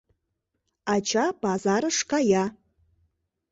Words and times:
Ача 0.93 1.25
пазарыш 1.41 1.97
кая 2.09 2.45